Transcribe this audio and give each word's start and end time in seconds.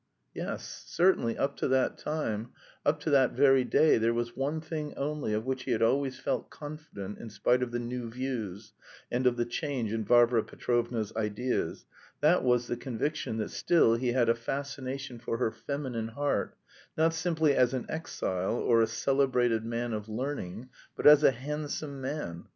Yes, 0.33 0.83
certainly, 0.87 1.37
up 1.37 1.57
to 1.57 1.67
that 1.67 1.99
time, 1.99 2.53
up 2.83 2.99
to 3.01 3.11
that 3.11 3.33
very 3.33 3.63
day 3.63 3.99
there 3.99 4.15
was 4.15 4.35
one 4.35 4.59
thing 4.59 4.95
only 4.97 5.31
of 5.31 5.45
which 5.45 5.65
he 5.65 5.71
had 5.73 5.83
always 5.83 6.17
felt 6.17 6.49
confident 6.49 7.19
in 7.19 7.29
spite 7.29 7.61
of 7.61 7.69
the 7.71 7.77
"new 7.77 8.09
views," 8.09 8.73
and 9.11 9.27
of 9.27 9.37
the 9.37 9.45
"change 9.45 9.93
in 9.93 10.03
Varvara 10.03 10.43
Petrovna's 10.43 11.13
ideas," 11.15 11.85
that 12.19 12.41
was, 12.43 12.65
the 12.65 12.77
conviction 12.77 13.37
that 13.37 13.51
still 13.51 13.93
he 13.93 14.11
had 14.13 14.27
a 14.27 14.33
fascination 14.33 15.19
for 15.19 15.37
her 15.37 15.51
feminine 15.51 16.07
heart, 16.07 16.57
not 16.97 17.13
simply 17.13 17.53
as 17.53 17.75
an 17.75 17.85
exile 17.87 18.55
or 18.55 18.81
a 18.81 18.87
celebrated 18.87 19.63
man 19.63 19.93
of 19.93 20.09
learning, 20.09 20.69
but 20.95 21.05
as 21.05 21.23
a 21.23 21.29
handsome 21.29 22.01
man. 22.01 22.45